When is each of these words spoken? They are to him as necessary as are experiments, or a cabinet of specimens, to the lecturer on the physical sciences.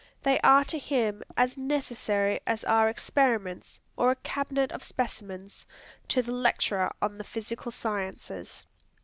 They 0.23 0.39
are 0.39 0.63
to 0.63 0.79
him 0.79 1.21
as 1.37 1.59
necessary 1.59 2.39
as 2.47 2.63
are 2.63 2.89
experiments, 2.89 3.79
or 3.95 4.09
a 4.09 4.15
cabinet 4.15 4.71
of 4.71 4.81
specimens, 4.81 5.67
to 6.07 6.23
the 6.23 6.31
lecturer 6.31 6.91
on 7.03 7.19
the 7.19 7.23
physical 7.23 7.69
sciences. 7.71 8.65